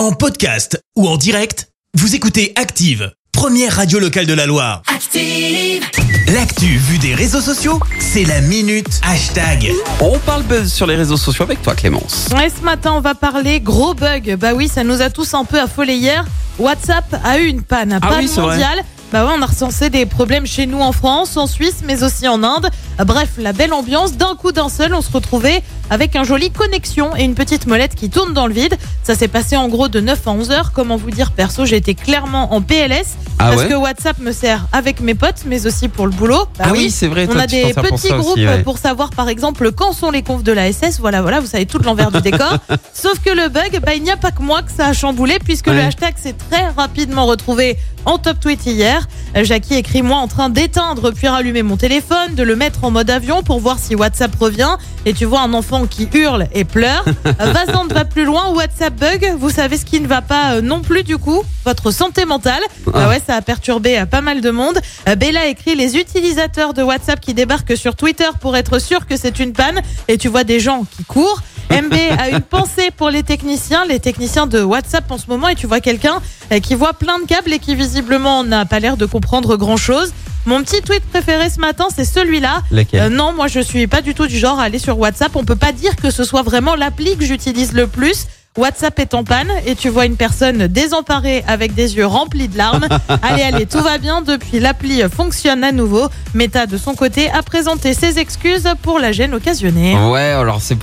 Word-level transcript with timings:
En 0.00 0.12
podcast 0.12 0.82
ou 0.96 1.06
en 1.06 1.18
direct, 1.18 1.68
vous 1.92 2.14
écoutez 2.14 2.54
Active, 2.56 3.12
première 3.32 3.76
radio 3.76 3.98
locale 3.98 4.24
de 4.24 4.32
la 4.32 4.46
Loire. 4.46 4.80
Active. 4.86 5.84
L'actu 6.32 6.78
vue 6.78 6.96
des 6.96 7.14
réseaux 7.14 7.42
sociaux, 7.42 7.78
c'est 7.98 8.24
la 8.24 8.40
minute 8.40 8.98
hashtag. 9.06 9.70
On 10.00 10.18
parle 10.20 10.44
buzz 10.44 10.72
sur 10.72 10.86
les 10.86 10.96
réseaux 10.96 11.18
sociaux 11.18 11.42
avec 11.44 11.60
toi 11.60 11.74
Clémence. 11.74 12.28
Ouais, 12.34 12.48
ce 12.48 12.64
matin, 12.64 12.94
on 12.94 13.02
va 13.02 13.14
parler 13.14 13.60
gros 13.60 13.92
bug. 13.92 14.36
Bah 14.36 14.54
oui, 14.54 14.68
ça 14.68 14.84
nous 14.84 15.02
a 15.02 15.10
tous 15.10 15.34
un 15.34 15.44
peu 15.44 15.60
affolés 15.60 15.96
hier. 15.96 16.24
WhatsApp 16.58 17.04
a 17.22 17.38
eu 17.38 17.44
une 17.48 17.60
panne, 17.62 17.98
Ah 18.00 18.08
panne 18.08 18.20
oui, 18.20 18.28
c'est 18.34 18.40
vrai. 18.40 18.52
mondiale. 18.54 18.82
Bah 19.12 19.26
ouais, 19.26 19.32
on 19.36 19.42
a 19.42 19.46
recensé 19.46 19.90
des 19.90 20.06
problèmes 20.06 20.46
chez 20.46 20.64
nous 20.64 20.80
en 20.80 20.92
France, 20.92 21.36
en 21.36 21.46
Suisse, 21.46 21.80
mais 21.84 22.04
aussi 22.04 22.26
en 22.26 22.42
Inde. 22.42 22.70
Bref, 23.04 23.30
la 23.36 23.52
belle 23.52 23.74
ambiance. 23.74 24.12
D'un 24.12 24.34
coup 24.34 24.52
d'un 24.52 24.70
seul, 24.70 24.94
on 24.94 25.02
se 25.02 25.10
retrouvait 25.12 25.62
avec 25.90 26.16
un 26.16 26.24
joli 26.24 26.50
connexion 26.50 27.14
et 27.16 27.24
une 27.24 27.34
petite 27.34 27.66
molette 27.66 27.94
qui 27.94 28.08
tourne 28.08 28.32
dans 28.32 28.46
le 28.46 28.54
vide. 28.54 28.76
Ça 29.02 29.14
s'est 29.14 29.28
passé 29.28 29.56
en 29.56 29.68
gros 29.68 29.88
de 29.88 30.00
9 30.00 30.26
à 30.26 30.30
11 30.30 30.50
heures. 30.52 30.72
Comment 30.72 30.96
vous 30.96 31.10
dire, 31.10 31.32
perso, 31.32 31.66
j'ai 31.66 31.76
été 31.76 31.94
clairement 31.94 32.54
en 32.54 32.62
PLS. 32.62 33.16
Ah 33.38 33.50
parce 33.50 33.62
ouais 33.62 33.68
que 33.68 33.74
WhatsApp 33.74 34.18
me 34.18 34.32
sert 34.32 34.66
avec 34.72 35.00
mes 35.00 35.14
potes, 35.14 35.44
mais 35.46 35.66
aussi 35.66 35.88
pour 35.88 36.06
le 36.06 36.12
boulot. 36.12 36.44
Bah 36.58 36.66
Ah 36.68 36.72
oui, 36.72 36.90
c'est 36.90 37.08
vrai, 37.08 37.28
On 37.30 37.38
a 37.38 37.46
des 37.46 37.74
petits 37.74 37.92
aussi, 37.92 38.08
groupes 38.12 38.36
ouais. 38.36 38.62
pour 38.62 38.78
savoir, 38.78 39.10
par 39.10 39.28
exemple, 39.28 39.72
quand 39.72 39.92
sont 39.92 40.10
les 40.10 40.22
confs 40.22 40.44
de 40.44 40.52
la 40.52 40.72
SS. 40.72 41.00
Voilà, 41.00 41.22
voilà, 41.22 41.40
vous 41.40 41.46
savez 41.46 41.66
tout 41.66 41.78
l'envers 41.78 42.10
du 42.10 42.20
décor. 42.20 42.58
Sauf 42.94 43.18
que 43.18 43.30
le 43.30 43.48
bug, 43.48 43.80
bah, 43.84 43.94
il 43.94 44.02
n'y 44.02 44.10
a 44.10 44.16
pas 44.16 44.30
que 44.30 44.42
moi 44.42 44.62
que 44.62 44.70
ça 44.70 44.86
a 44.86 44.92
chamboulé, 44.92 45.38
puisque 45.38 45.66
le 45.66 45.80
hashtag 45.80 46.14
s'est 46.16 46.34
très 46.50 46.68
rapidement 46.68 47.26
retrouvé 47.26 47.76
en 48.04 48.18
top 48.18 48.40
tweet 48.40 48.64
hier. 48.66 49.06
Euh, 49.36 49.44
Jackie 49.44 49.74
écrit 49.74 50.02
moi 50.02 50.18
en 50.18 50.28
train 50.28 50.48
d'éteindre 50.48 51.10
puis 51.10 51.28
rallumer 51.28 51.62
mon 51.62 51.76
téléphone, 51.76 52.34
de 52.34 52.42
le 52.42 52.56
mettre 52.56 52.84
en 52.84 52.90
mode 52.90 53.10
avion 53.10 53.42
pour 53.42 53.60
voir 53.60 53.78
si 53.78 53.94
WhatsApp 53.94 54.34
revient. 54.38 54.76
Et 55.06 55.12
tu 55.12 55.24
vois 55.24 55.40
un 55.40 55.52
enfant 55.52 55.79
qui 55.86 56.08
hurle 56.12 56.46
et 56.52 56.64
pleure. 56.64 57.04
Euh, 57.26 57.52
Vazant 57.52 57.86
va 57.90 58.04
plus 58.04 58.24
loin, 58.24 58.50
WhatsApp 58.50 58.94
bug. 58.94 59.34
Vous 59.38 59.50
savez 59.50 59.76
ce 59.76 59.84
qui 59.84 60.00
ne 60.00 60.06
va 60.06 60.22
pas 60.22 60.54
euh, 60.54 60.60
non 60.60 60.80
plus 60.80 61.02
du 61.02 61.18
coup? 61.18 61.42
Votre 61.64 61.90
santé 61.90 62.24
mentale. 62.24 62.62
Ah 62.94 63.08
ouais, 63.08 63.20
ça 63.24 63.34
a 63.34 63.42
perturbé 63.42 63.98
euh, 63.98 64.06
pas 64.06 64.20
mal 64.20 64.40
de 64.40 64.50
monde. 64.50 64.78
Euh, 65.08 65.14
Bella 65.14 65.46
écrit 65.46 65.74
les 65.74 65.96
utilisateurs 65.96 66.74
de 66.74 66.82
WhatsApp 66.82 67.20
qui 67.20 67.34
débarquent 67.34 67.76
sur 67.76 67.96
Twitter 67.96 68.28
pour 68.40 68.56
être 68.56 68.78
sûr 68.78 69.06
que 69.06 69.16
c'est 69.16 69.38
une 69.38 69.52
panne. 69.52 69.80
Et 70.08 70.18
tu 70.18 70.28
vois 70.28 70.44
des 70.44 70.60
gens 70.60 70.84
qui 70.96 71.04
courent. 71.04 71.42
MB 71.70 71.94
a 72.18 72.30
une 72.30 72.40
pensée 72.50 72.90
pour 72.96 73.10
les 73.10 73.22
techniciens, 73.22 73.84
les 73.84 74.00
techniciens 74.00 74.46
de 74.46 74.60
WhatsApp 74.60 75.10
en 75.10 75.18
ce 75.18 75.28
moment, 75.28 75.46
et 75.46 75.54
tu 75.54 75.68
vois 75.68 75.80
quelqu'un 75.80 76.20
qui 76.64 76.74
voit 76.74 76.94
plein 76.94 77.20
de 77.20 77.26
câbles 77.26 77.52
et 77.52 77.60
qui 77.60 77.76
visiblement 77.76 78.42
n'a 78.42 78.64
pas 78.64 78.80
l'air 78.80 78.96
de 78.96 79.06
comprendre 79.06 79.56
grand 79.56 79.76
chose. 79.76 80.12
Mon 80.46 80.62
petit 80.62 80.80
tweet 80.80 81.04
préféré 81.04 81.50
ce 81.50 81.60
matin, 81.60 81.88
c'est 81.94 82.04
celui-là. 82.04 82.62
Lequel 82.70 83.00
Euh, 83.00 83.08
non, 83.08 83.32
moi 83.32 83.46
je 83.46 83.60
suis 83.60 83.86
pas 83.86 84.00
du 84.00 84.14
tout 84.14 84.26
du 84.26 84.38
genre 84.38 84.58
à 84.58 84.64
aller 84.64 84.78
sur 84.78 84.98
WhatsApp. 84.98 85.36
On 85.36 85.44
peut 85.44 85.56
pas 85.56 85.72
dire 85.72 85.96
que 85.96 86.10
ce 86.10 86.24
soit 86.24 86.42
vraiment 86.42 86.74
l'appli 86.74 87.16
que 87.16 87.24
j'utilise 87.24 87.72
le 87.72 87.86
plus. 87.86 88.26
WhatsApp 88.58 88.98
est 88.98 89.14
en 89.14 89.22
panne 89.22 89.50
et 89.64 89.76
tu 89.76 89.88
vois 89.90 90.06
une 90.06 90.16
personne 90.16 90.66
désemparée 90.66 91.44
avec 91.46 91.72
des 91.74 91.96
yeux 91.96 92.06
remplis 92.06 92.48
de 92.48 92.58
larmes. 92.58 92.86
allez, 93.22 93.42
allez, 93.42 93.66
tout 93.66 93.80
va 93.80 93.98
bien. 93.98 94.22
Depuis, 94.22 94.58
l'appli 94.58 95.02
fonctionne 95.14 95.62
à 95.62 95.70
nouveau. 95.72 96.08
Meta, 96.34 96.66
de 96.66 96.76
son 96.76 96.94
côté, 96.94 97.30
a 97.30 97.42
présenté 97.42 97.94
ses 97.94 98.18
excuses 98.18 98.68
pour 98.82 98.98
la 98.98 99.12
gêne 99.12 99.34
occasionnée. 99.34 99.96
Ouais, 100.10 100.32
alors 100.32 100.60
c'est 100.60 100.76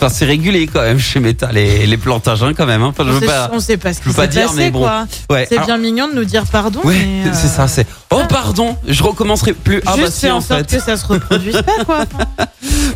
enfin, 0.00 0.08
c'est 0.08 0.24
régulé 0.24 0.66
quand 0.66 0.80
même 0.82 0.98
chez 0.98 1.20
Meta 1.20 1.50
les, 1.52 1.86
les 1.86 1.96
plantages 1.96 2.44
quand 2.56 2.66
même. 2.66 2.82
Hein. 2.82 2.88
Enfin, 2.88 3.04
je 3.04 3.10
On 3.10 3.14
veux 3.14 3.20
sait, 3.20 3.26
pas. 3.26 3.50
on 3.52 3.60
sait 3.60 3.76
pas 3.76 3.92
ce 3.92 4.00
qui 4.00 4.08
pas 4.12 4.22
s'est 4.22 4.28
dire, 4.28 4.42
passé, 4.46 4.56
mais 4.56 4.70
bon. 4.70 4.80
quoi. 4.80 5.06
Ouais. 5.30 5.46
C'est 5.48 5.56
alors- 5.56 5.66
bien 5.66 5.78
mignon 5.78 6.08
de 6.08 6.14
nous 6.14 6.24
dire 6.24 6.44
pardon. 6.50 6.80
Ouais, 6.84 6.96
euh, 7.26 7.30
c'est 7.32 7.48
ça, 7.48 7.68
c'est. 7.68 7.86
Oh 8.10 8.22
pardon, 8.28 8.76
je 8.88 9.02
recommencerai 9.02 9.52
plus. 9.52 9.82
Ah 9.86 9.92
Juste 9.96 10.02
bah 10.06 10.10
si 10.10 10.30
en 10.30 10.36
en 10.36 10.40
sorte 10.40 10.70
fait. 10.70 10.78
que 10.78 10.82
ça 10.82 10.96
se 10.96 11.06
reproduise 11.06 11.62
pas, 11.62 11.84
quoi. 11.84 12.04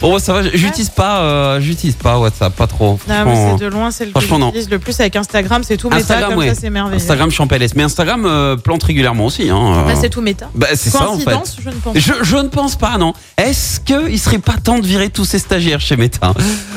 Bon 0.01 0.19
ça 0.19 0.35
va, 0.35 0.43
j'utilise 0.43 0.91
pas, 0.91 1.21
euh, 1.21 1.61
j'utilise 1.61 1.95
pas 1.95 2.19
WhatsApp, 2.19 2.55
pas 2.55 2.67
trop. 2.67 2.99
Non, 3.09 3.25
mais 3.25 3.53
c'est 3.59 3.65
de 3.65 3.71
loin 3.71 3.91
celle 3.91 4.09
que 4.09 4.19
franchement, 4.21 4.39
non. 4.39 4.47
j'utilise 4.47 4.69
le 4.71 4.79
plus 4.79 4.99
avec 5.01 5.17
Instagram, 5.17 5.63
c'est 5.65 5.77
tout 5.79 5.89
Instagram, 5.91 6.31
comme 6.31 6.39
ouais. 6.41 6.49
ça 6.55 6.61
c'est 6.61 6.69
merveilleux. 6.69 6.97
Instagram, 7.01 7.31
je 7.31 7.35
suis 7.35 7.43
en 7.43 7.47
PLS, 7.47 7.75
mais 7.75 7.85
Instagram 7.85 8.27
euh, 8.27 8.57
plante 8.57 8.83
régulièrement 8.83 9.27
aussi. 9.27 9.49
Hein. 9.49 9.85
Bah, 9.87 9.93
c'est 9.99 10.11
tout 10.11 10.21
méta. 10.21 10.51
Bah, 10.55 10.67
c'est 10.75 10.91
ça 10.91 11.09
en 11.09 11.19
fait. 11.19 11.31
Je 11.63 11.71
ne 11.71 11.75
pense 11.75 11.95
Je, 11.95 12.13
je 12.23 12.37
ne 12.37 12.49
pense 12.49 12.77
pas, 12.77 12.99
non. 12.99 13.15
Est-ce 13.39 13.81
qu'il 13.81 14.19
serait 14.19 14.39
pas 14.39 14.55
temps 14.63 14.79
de 14.81 14.87
virer 14.87 15.09
tous 15.09 15.25
ces 15.25 15.39
stagiaires 15.39 15.81
chez 15.81 15.97
Meta? 15.97 16.35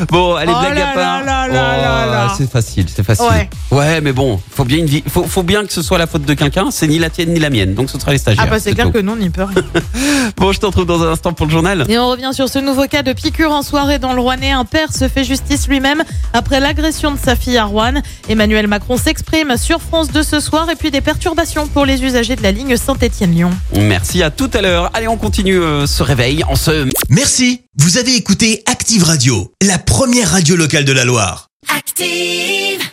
Bon, 0.09 0.16
allez, 0.35 0.51
Oh 0.55 0.59
blague 0.59 0.77
là 0.77 0.89
à 0.89 0.93
part. 0.95 1.23
là. 1.23 2.33
c'est 2.37 2.49
facile, 2.49 2.85
c'est 2.93 3.03
facile. 3.03 3.25
Ouais. 3.29 3.49
Ouais, 3.71 4.01
mais 4.01 4.11
bon, 4.11 4.39
faut 4.51 4.63
bien, 4.65 4.77
une 4.77 4.85
vie, 4.85 5.03
faut, 5.07 5.23
faut 5.23 5.43
bien 5.43 5.65
que 5.65 5.73
ce 5.73 5.81
soit 5.81 5.97
la 5.97 6.07
faute 6.07 6.23
de 6.23 6.33
quelqu'un. 6.33 6.69
C'est 6.71 6.87
ni 6.87 6.99
la 6.99 7.09
tienne 7.09 7.33
ni 7.33 7.39
la 7.39 7.49
mienne, 7.49 7.73
donc 7.73 7.89
ce 7.89 7.99
sera 7.99 8.11
les 8.11 8.17
stagiaires. 8.17 8.45
Ah 8.47 8.49
bah 8.49 8.59
c'est 8.59 8.73
clair 8.73 8.91
que 8.91 8.99
non, 8.99 9.15
ni 9.15 9.29
peur. 9.29 9.49
Bon, 10.37 10.51
je 10.51 10.59
te 10.59 10.65
retrouve 10.65 10.85
dans 10.85 11.01
un 11.03 11.11
instant 11.11 11.33
pour 11.33 11.45
le 11.47 11.51
journal. 11.51 11.85
Et 11.89 11.97
on 11.97 12.09
revient 12.09 12.29
sur 12.33 12.47
ce 12.49 12.59
nouveau 12.59 12.85
cas 12.87 13.01
de 13.01 13.13
piqûre 13.13 13.51
en 13.51 13.63
soirée 13.63 13.97
dans 13.97 14.13
le 14.13 14.21
Rouennais. 14.21 14.51
Un 14.51 14.65
père 14.65 14.93
se 14.93 15.07
fait 15.07 15.23
justice 15.23 15.67
lui-même 15.67 16.03
après 16.33 16.59
l'agression 16.59 17.11
de 17.11 17.17
sa 17.17 17.35
fille 17.35 17.57
à 17.57 17.65
Rouen. 17.65 17.93
Emmanuel 18.29 18.67
Macron 18.67 18.97
s'exprime 18.97 19.55
sur 19.57 19.81
France 19.81 20.11
2 20.11 20.21
ce 20.23 20.39
soir 20.39 20.69
et 20.69 20.75
puis 20.75 20.91
des 20.91 21.01
perturbations 21.01 21.67
pour 21.67 21.85
les 21.85 22.03
usagers 22.03 22.35
de 22.35 22.43
la 22.43 22.51
ligne 22.51 22.75
Saint-Étienne-Lyon. 22.77 23.51
Merci 23.75 24.21
à 24.21 24.29
tout 24.29 24.49
à 24.53 24.61
l'heure. 24.61 24.91
Allez, 24.93 25.07
on 25.07 25.17
continue 25.17 25.59
euh, 25.59 25.87
ce 25.87 26.03
réveil 26.03 26.43
en 26.47 26.55
ce 26.55 26.87
Merci, 27.09 27.61
vous 27.77 27.97
avez 27.97 28.15
écouté 28.15 28.63
Active 28.65 29.03
Radio, 29.03 29.51
la 29.65 29.77
première 30.09 30.31
radio 30.31 30.55
locale 30.55 30.85
de 30.85 30.93
la 30.93 31.03
Loire. 31.03 31.49
Active. 31.67 32.87